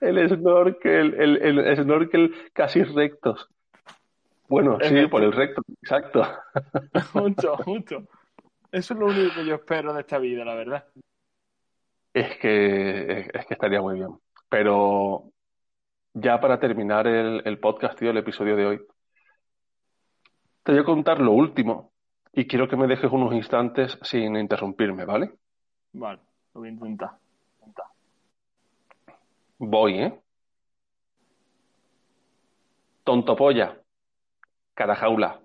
[0.00, 3.48] El snorkel, el, el snorkel casi rectos.
[4.48, 6.22] Bueno, sí, por el recto, exacto.
[7.14, 8.02] Mucho, mucho.
[8.72, 10.84] Eso es lo único que yo espero de esta vida, la verdad.
[12.12, 14.18] Es que, es que estaría muy bien.
[14.48, 15.30] Pero
[16.14, 18.80] ya para terminar el, el podcast, tío, el episodio de hoy,
[20.62, 21.92] te voy a contar lo último
[22.32, 25.32] y quiero que me dejes unos instantes sin interrumpirme, ¿vale?
[25.92, 26.20] Vale,
[26.54, 27.10] lo voy a intentar.
[29.58, 30.20] Voy, ¿eh?
[33.02, 33.77] Tonto polla,
[34.78, 35.40] carajaula,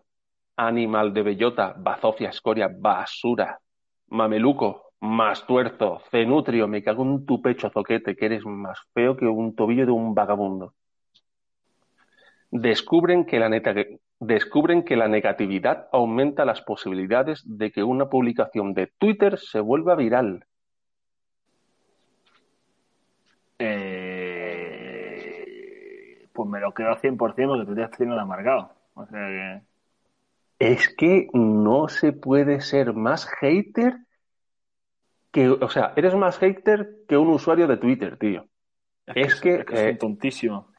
[0.57, 3.59] animal de bellota, bazofia, escoria, basura,
[4.09, 9.25] mameluco, más tuerzo, cenutrio, me cago en tu pecho, zoquete, que eres más feo que
[9.25, 10.75] un tobillo de un vagabundo.
[12.51, 13.73] Descubren que la neta,
[14.19, 19.95] descubren que la negatividad aumenta las posibilidades de que una publicación de Twitter se vuelva
[19.95, 20.45] viral.
[23.57, 24.93] Eh,
[26.33, 28.72] pues me lo al 100% porque tú te has tenido amargado.
[28.93, 29.61] O sea que...
[30.59, 33.97] Es que no se puede ser más hater
[35.31, 38.45] que, o sea, eres más hater que un usuario de Twitter, tío.
[39.07, 40.71] Es, que, es, que eh, tontísimo.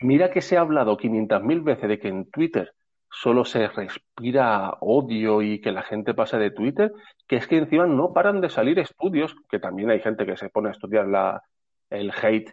[0.00, 2.74] Mira que se ha hablado 500.000 veces de que en Twitter
[3.10, 6.92] solo se respira odio y que la gente pasa de Twitter,
[7.26, 10.50] que es que encima no paran de salir estudios, que también hay gente que se
[10.50, 11.42] pone a estudiar la,
[11.88, 12.52] el hate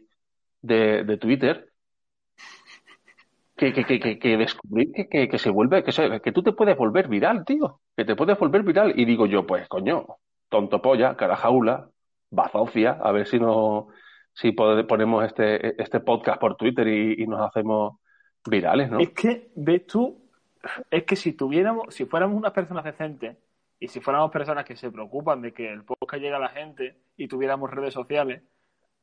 [0.61, 1.72] de, de Twitter,
[3.71, 7.07] que, que, que, que descubrir que, que, se vuelve, que, que tú te puedes volver
[7.07, 8.93] viral, tío, que te puedes volver viral.
[8.99, 10.05] Y digo yo, pues coño,
[10.49, 11.89] tonto polla, carajaula,
[12.29, 13.87] bazofia, a ver si no,
[14.33, 17.99] si ponemos este, este podcast por Twitter y, y nos hacemos
[18.45, 18.99] virales, ¿no?
[18.99, 20.29] Es que, ves tú,
[20.89, 23.37] es que si tuviéramos, si fuéramos unas personas decentes
[23.79, 26.97] y si fuéramos personas que se preocupan de que el podcast llegue a la gente
[27.17, 28.41] y tuviéramos redes sociales,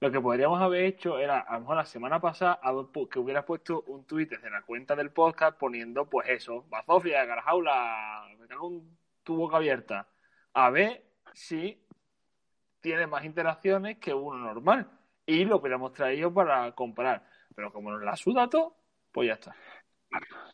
[0.00, 2.60] lo que podríamos haber hecho era, a lo mejor la semana pasada,
[3.10, 8.24] que hubieras puesto un tweet desde la cuenta del podcast poniendo, pues eso, bazofia, garajaula,
[8.38, 10.08] me cago un tu boca abierta.
[10.54, 11.86] A ver si
[12.80, 14.90] tiene más interacciones que uno normal.
[15.26, 17.24] Y lo hubiéramos traído para comparar.
[17.54, 18.48] Pero como nos la suda
[19.12, 19.54] pues ya está.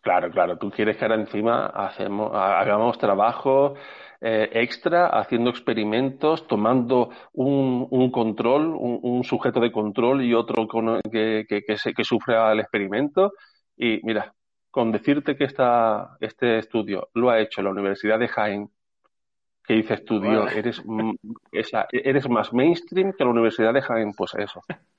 [0.02, 0.56] Claro, claro.
[0.58, 3.74] Tú quieres que ahora encima hacemos, hagamos trabajo
[4.20, 10.66] eh, extra, haciendo experimentos, tomando un, un control, un, un, sujeto de control y otro
[10.68, 13.32] con, que, que, que, se, que sufre al experimento.
[13.76, 14.32] Y mira,
[14.70, 18.70] con decirte que esta, este estudio lo ha hecho la Universidad de Jaén,
[19.64, 20.82] que dices tú, Dios, eres,
[21.50, 24.60] esa, eres más mainstream que la Universidad de Jaén, pues eso.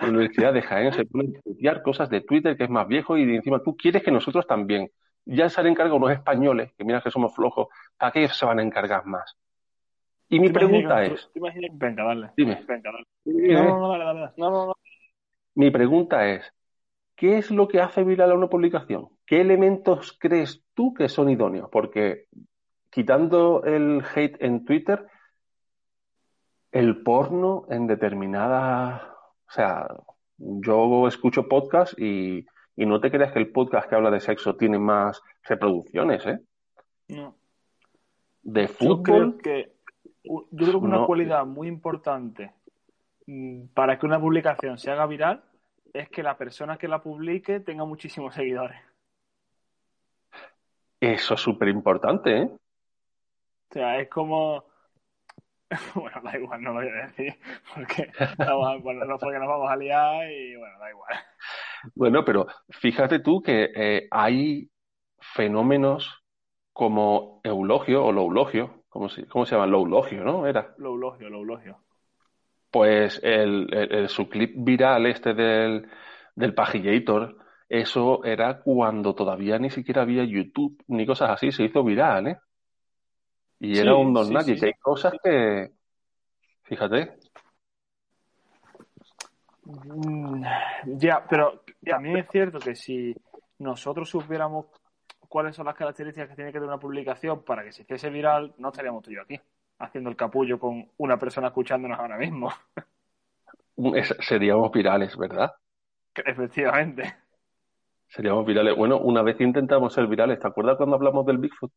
[0.00, 3.16] La Universidad de Jaén se pone a estudiar cosas de Twitter que es más viejo
[3.18, 4.90] y encima tú quieres que nosotros también.
[5.26, 8.58] Ya se han encargado unos españoles, que mira que somos flojos, ¿para qué se van
[8.58, 9.36] a encargar más?
[10.28, 11.30] Y mi pregunta es...
[11.72, 12.30] Venga, dale.
[12.36, 12.64] Dime.
[12.66, 13.06] Venga, dale.
[13.24, 14.32] No, no, no, dale, dale.
[14.36, 14.74] No, no, no.
[15.56, 16.50] Mi pregunta es,
[17.16, 19.08] ¿qué es lo que hace viral a una publicación?
[19.26, 21.68] ¿Qué elementos crees tú que son idóneos?
[21.70, 22.26] Porque
[22.88, 25.04] quitando el hate en Twitter,
[26.72, 29.02] el porno en determinadas...
[29.50, 29.88] O sea,
[30.38, 34.54] yo escucho podcast y, y no te creas que el podcast que habla de sexo
[34.54, 36.38] tiene más reproducciones, ¿eh?
[37.08, 37.34] No.
[38.42, 39.02] De Yo fútbol...
[39.02, 39.72] creo que,
[40.24, 41.06] yo creo que una No.
[41.06, 42.52] cualidad muy importante
[43.26, 45.42] mm, para que una publicación se haga viral
[45.92, 48.78] es que la persona que la publique tenga muchísimos seguidores.
[51.00, 52.44] Eso es súper importante, ¿eh?
[52.44, 54.64] O sea, es como.
[55.94, 57.34] Bueno, da igual, no lo voy a decir.
[57.74, 58.10] Porque,
[58.82, 61.14] bueno, no porque nos vamos a liar y bueno, da igual.
[61.94, 64.70] Bueno, pero fíjate tú que eh, hay
[65.20, 66.22] fenómenos
[66.72, 69.66] como eulogio o loulogio, ¿cómo se, cómo se llama?
[69.66, 70.46] Loulogio, ¿no?
[70.46, 70.74] Era.
[70.78, 71.78] Lo eulogio, lo eulogio.
[72.70, 75.88] Pues el, el- el- su clip viral este del,
[76.36, 77.36] del Pajillator,
[77.68, 82.38] eso era cuando todavía ni siquiera había YouTube ni cosas así, se hizo viral, ¿eh?
[83.60, 84.60] Y Sí, era un don sí, nadie, sí.
[84.60, 85.70] que hay cosas que,
[86.64, 87.16] fíjate,
[89.64, 90.42] Mm,
[90.98, 93.14] Ya, pero también es cierto que si
[93.58, 94.66] nosotros supiéramos
[95.28, 98.54] cuáles son las características que tiene que tener una publicación para que se hiciese viral,
[98.58, 99.38] no estaríamos tú y yo aquí,
[99.78, 102.50] haciendo el capullo con una persona escuchándonos ahora mismo.
[103.94, 105.52] es- seríamos virales, ¿verdad?
[106.14, 107.14] Efectivamente.
[108.08, 108.76] Seríamos virales.
[108.76, 111.70] Bueno, una vez intentamos ser virales, ¿te acuerdas cuando hablamos del Bigfoot?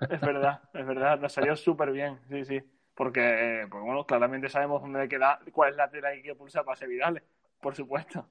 [0.00, 2.62] Es verdad, es verdad, nos salió súper bien, sí, sí.
[2.94, 3.20] Porque,
[3.62, 6.64] eh, pues bueno, claramente sabemos dónde queda, cuál es la tela que hay que pulsar
[6.64, 7.22] para ser virales,
[7.60, 8.26] por supuesto.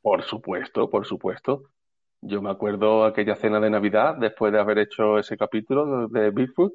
[0.00, 1.64] Por supuesto, por supuesto.
[2.20, 6.72] Yo me acuerdo aquella cena de Navidad, después de haber hecho ese capítulo de Bigfoot,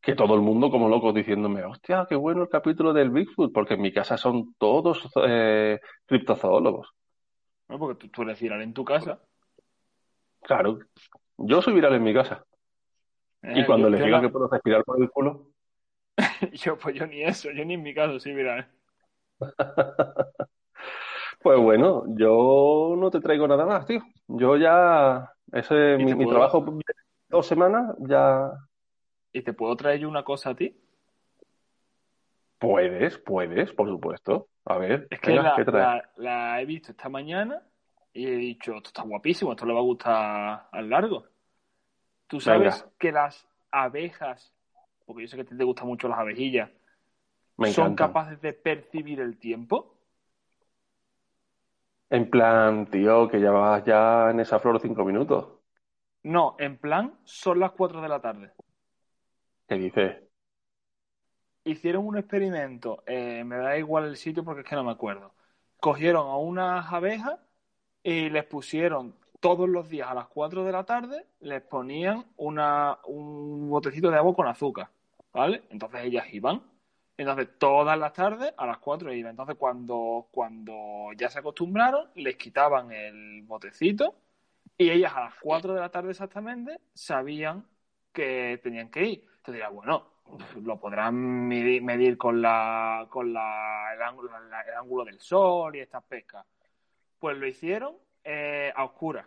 [0.00, 3.74] que todo el mundo como locos diciéndome, hostia, qué bueno el capítulo del Bigfoot, porque
[3.74, 6.92] en mi casa son todos eh, criptozoólogos.
[7.68, 9.18] No, porque tú, tú eres viral en tu casa.
[10.42, 10.78] Claro,
[11.38, 12.44] yo soy viral en mi casa.
[13.52, 15.48] Y Eh, cuando les yo diga la- que puedo respirar por el culo,
[16.52, 18.68] Yo, pues yo ni eso, yo ni en mi caso soy viral.
[21.42, 24.00] pues bueno, yo no te traigo nada más, tío.
[24.28, 26.82] Yo ya, ese, ¿Y mi, trabajo de
[27.28, 28.50] dos semanas, ya
[29.32, 30.76] ¿Y te puedo traer yo una cosa a ti?
[32.58, 34.48] puedes, puedes, por supuesto.
[34.64, 35.90] A ver, Es que venga, la, ¿qué traes?
[35.96, 37.62] la- la he visto esta mañana
[38.12, 41.26] y he dicho, esto está guapísimo, esto le va a gustar al largo.
[42.28, 42.90] Tú sabes Venga.
[42.98, 44.52] que las abejas,
[45.04, 46.70] porque yo sé que a ti te gustan mucho las abejillas,
[47.58, 47.96] Me son encantan.
[47.96, 49.98] capaces de percibir el tiempo.
[52.10, 55.46] En plan, tío, que llevas ya en esa flor cinco minutos.
[56.24, 58.52] No, en plan, son las 4 de la tarde.
[59.68, 60.16] ¿Qué dices?
[61.64, 65.34] Hicieron un experimento, eh, me da igual el sitio porque es que no me acuerdo.
[65.80, 67.40] Cogieron a unas abejas
[68.04, 72.98] y les pusieron todos los días a las 4 de la tarde, les ponían una,
[73.06, 74.88] un botecito de agua con azúcar,
[75.32, 75.62] ¿vale?
[75.70, 76.62] Entonces ellas iban.
[77.18, 79.30] Entonces todas las tardes a las 4 iban.
[79.30, 84.14] Entonces cuando, cuando ya se acostumbraron, les quitaban el botecito
[84.76, 87.66] y ellas a las 4 de la tarde exactamente sabían
[88.12, 89.20] que tenían que ir.
[89.38, 90.04] Entonces dirá, bueno,
[90.62, 91.14] lo podrán
[91.46, 96.02] medir, medir con la con la, el, ángulo, la- el ángulo del sol y estas
[96.04, 96.44] pescas.
[97.18, 97.96] Pues lo hicieron
[98.28, 99.24] eh, a oscuras.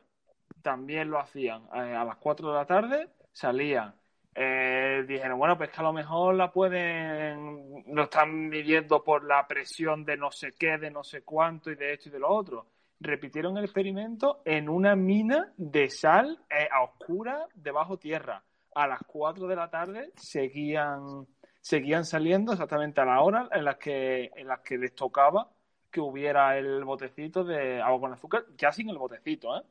[0.62, 3.96] También lo hacían eh, a las 4 de la tarde, salían.
[4.36, 9.48] Eh, dijeron, bueno, pues que a lo mejor la pueden, lo están midiendo por la
[9.48, 12.30] presión de no sé qué, de no sé cuánto y de esto y de lo
[12.30, 12.68] otro.
[13.00, 16.38] Repitieron el experimento en una mina de sal
[16.70, 18.44] a oscuras debajo tierra.
[18.76, 21.26] A las 4 de la tarde seguían,
[21.62, 25.50] seguían saliendo exactamente a la hora en las que, en las que les tocaba
[25.92, 29.64] que hubiera el botecito de agua con azúcar, ya sin el botecito, ¿eh?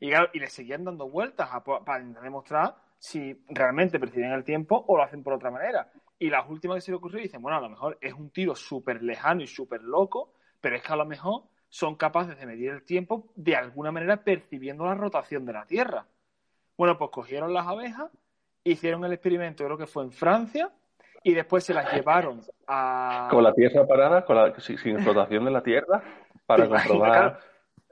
[0.00, 1.48] Y, le seguían dando vueltas
[1.84, 5.90] para demostrar si realmente perciben el tiempo o lo hacen por otra manera.
[6.18, 8.54] Y las últimas que se le ocurrió dicen, bueno, a lo mejor es un tiro
[8.54, 12.70] súper lejano y súper loco, pero es que a lo mejor son capaces de medir
[12.70, 16.06] el tiempo de alguna manera percibiendo la rotación de la Tierra.
[16.76, 18.10] Bueno, pues cogieron las abejas,
[18.62, 20.72] hicieron el experimento, creo que fue en Francia,
[21.24, 23.28] y después se las llevaron a...
[23.30, 26.02] Con la tierra parada, con la, sin, sin rotación de la tierra,
[26.44, 27.10] para comprobar.
[27.10, 27.38] Claro,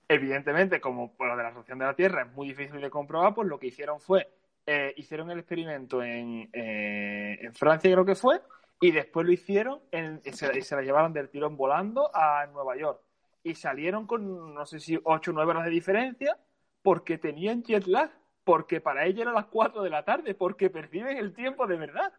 [0.07, 3.35] evidentemente, como por lo de la rotación de la Tierra es muy difícil de comprobar,
[3.35, 4.29] pues lo que hicieron fue,
[4.67, 8.43] eh, hicieron el experimento en, eh, en Francia, creo que fue,
[8.83, 12.47] y después lo hicieron, en, y se, y se la llevaron del tirón volando a
[12.53, 13.01] Nueva York.
[13.43, 16.37] Y salieron con, no sé si 8 o 9 horas de diferencia,
[16.83, 18.11] porque tenían jet lag,
[18.45, 22.13] porque para ellos eran las 4 de la tarde, porque perciben el tiempo de verdad.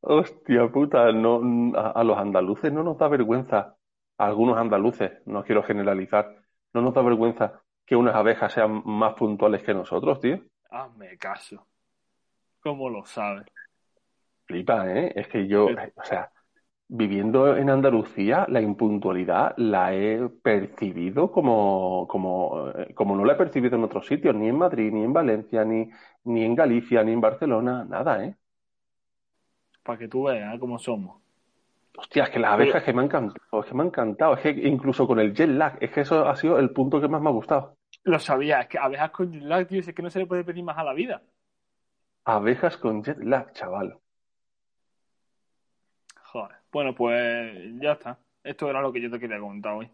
[0.00, 1.40] Hostia puta, no,
[1.76, 3.76] a, a los andaluces no nos da vergüenza,
[4.18, 6.36] a algunos andaluces, no quiero generalizar,
[6.74, 10.40] no nos da vergüenza que unas abejas sean más puntuales que nosotros, tío.
[10.70, 11.66] Hazme caso.
[12.60, 13.46] ¿Cómo lo sabes?
[14.46, 15.12] Flipa, ¿eh?
[15.14, 16.30] Es que yo, o sea,
[16.88, 23.36] viviendo en Andalucía, la impuntualidad la he percibido como, como, eh, como no la he
[23.36, 25.90] percibido en otros sitios, ni en Madrid, ni en Valencia, ni,
[26.24, 28.36] ni en Galicia, ni en Barcelona, nada, ¿eh?
[29.82, 30.58] Para que tú veas ¿eh?
[30.58, 31.20] cómo somos.
[31.96, 34.40] Hostia, es que las abejas que me han encantado, es que me han encantado, es
[34.40, 37.20] que incluso con el jet lag, es que eso ha sido el punto que más
[37.20, 37.76] me ha gustado.
[38.02, 40.44] Lo sabía, es que abejas con jet lag, tío, es que no se le puede
[40.44, 41.22] pedir más a la vida.
[42.24, 43.98] Abejas con jet lag, chaval.
[46.74, 48.18] Bueno, pues ya está.
[48.42, 49.88] Esto era lo que yo te quería comentar hoy.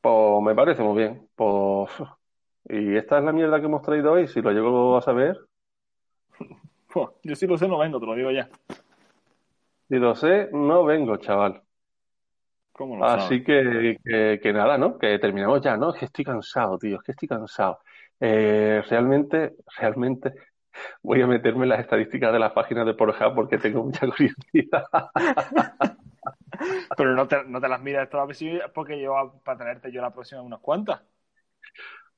[0.00, 1.28] Pues me parece muy bien.
[1.36, 1.88] Pues,
[2.68, 5.38] y esta es la mierda que hemos traído hoy, si lo llego a saber,
[6.92, 8.48] Pues, yo sí lo sé, no vengo, te lo digo ya.
[9.88, 11.62] si lo sé, no vengo, chaval.
[12.72, 13.04] ¿Cómo lo?
[13.04, 14.98] Así que, que, que nada, ¿no?
[14.98, 15.92] Que terminamos ya, ¿no?
[15.92, 17.78] Es que estoy cansado, tío, es que estoy cansado.
[18.18, 20.34] Eh, realmente, realmente
[21.02, 24.84] voy a meterme en las estadísticas de las páginas de Pornhub porque tengo mucha curiosidad.
[26.96, 30.12] Pero no te, no te las miras todas si porque yo para traerte yo la
[30.12, 31.00] próxima unas cuantas.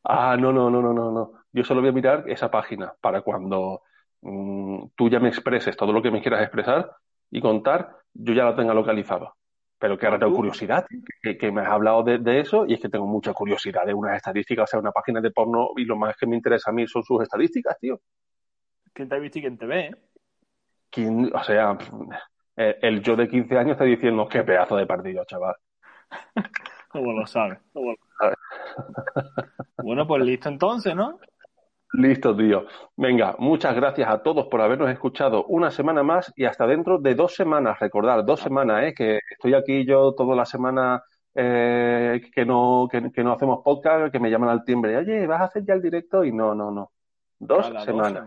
[0.05, 1.33] Ah, no, no, no, no, no, no.
[1.53, 3.83] Yo solo voy a mirar esa página para cuando
[4.23, 6.91] mm, tú ya me expreses todo lo que me quieras expresar
[7.31, 9.37] y contar, yo ya lo tenga localizado.
[9.79, 10.37] Pero que ahora tengo ¿Tú?
[10.37, 10.87] curiosidad,
[11.23, 13.95] que, que me has hablado de, de eso y es que tengo mucha curiosidad de
[13.95, 16.75] unas estadísticas, o sea, una página de porno y lo más que me interesa a
[16.75, 18.01] mí son sus estadísticas, tío.
[18.93, 19.87] ¿Quién te ha visto y quién te ve?
[19.87, 19.95] eh?
[20.91, 21.77] ¿Quién- o sea,
[22.57, 25.55] el, el yo de 15 años está diciendo qué pedazo de partido, chaval.
[26.89, 27.59] Como lo sabe.
[29.83, 31.19] bueno, pues listo entonces, ¿no?
[31.95, 32.65] Listo, tío.
[32.97, 37.15] Venga, muchas gracias a todos por habernos escuchado una semana más y hasta dentro de
[37.15, 37.79] dos semanas.
[37.81, 38.95] Recordar, dos semanas, ¿eh?
[38.95, 41.03] Que estoy aquí yo toda la semana
[41.35, 44.97] eh, que, no, que, no hacemos podcast, que me llaman al timbre.
[44.97, 46.25] Oye, ¿vas a hacer ya el directo?
[46.25, 46.93] Y no, no, no.
[47.39, 48.25] Dos semanas.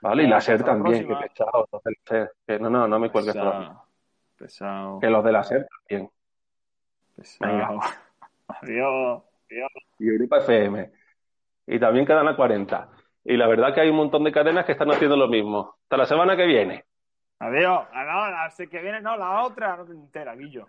[0.00, 1.68] Vale, y la SER también, que pesado.
[2.46, 3.84] Que no, no, no me cuelgues pesado.
[4.36, 5.00] pesado.
[5.00, 6.10] Que los de la SER también.
[7.16, 7.52] Pesado.
[7.52, 7.68] Venga.
[8.48, 9.22] Adiós.
[9.50, 9.70] Adiós.
[9.98, 10.92] Y Europa FM
[11.68, 12.88] y también Cadena 40.
[13.24, 15.76] Y la verdad que hay un montón de cadenas que están haciendo lo mismo.
[15.82, 16.86] Hasta la semana que viene.
[17.38, 17.86] Adiós.
[17.92, 20.66] No, la que viene no, la otra no te entera, Guillo.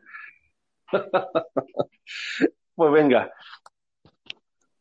[2.76, 3.32] pues venga.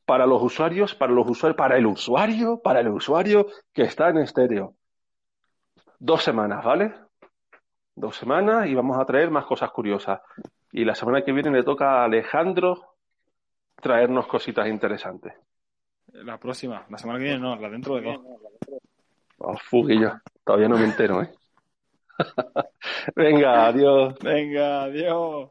[0.09, 4.17] Para los usuarios, para los usuarios, para el usuario, para el usuario que está en
[4.17, 4.75] estéreo.
[5.99, 6.95] Dos semanas, ¿vale?
[7.95, 10.23] Dos semanas y vamos a traer más cosas curiosas.
[10.73, 12.95] Y la semana que viene le toca a Alejandro
[13.83, 15.35] traernos cositas interesantes.
[16.07, 18.19] La próxima, la semana que viene no, la dentro de dos.
[19.37, 21.31] Oh, fuguillo, todavía no me entero, ¿eh?
[23.15, 24.15] Venga, adiós.
[24.23, 25.51] Venga, adiós.